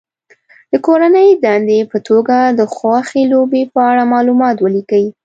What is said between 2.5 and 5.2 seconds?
د خوښې لوبې په اړه معلومات ولیکي.